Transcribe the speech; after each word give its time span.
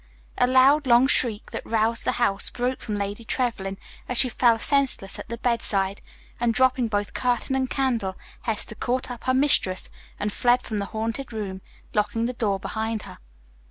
A 0.39 0.47
loud, 0.47 0.87
long 0.87 1.05
shriek 1.05 1.51
that 1.51 1.61
roused 1.63 2.05
the 2.05 2.13
house 2.13 2.49
broke 2.49 2.79
from 2.79 2.97
Lady 2.97 3.23
Trevlyn 3.23 3.77
as 4.09 4.17
she 4.17 4.29
fell 4.29 4.57
senseless 4.57 5.19
at 5.19 5.29
the 5.29 5.37
bedside, 5.37 6.01
and 6.39 6.55
dropping 6.55 6.87
both 6.87 7.13
curtain 7.13 7.55
and 7.55 7.69
candle 7.69 8.17
Hester 8.41 8.73
caught 8.73 9.11
up 9.11 9.25
her 9.25 9.33
mistress 9.35 9.91
and 10.19 10.33
fled 10.33 10.63
from 10.63 10.79
the 10.79 10.85
haunted 10.85 11.31
room, 11.31 11.61
locking 11.93 12.25
the 12.25 12.33
door 12.33 12.59
behind 12.59 13.03
her. 13.03 13.19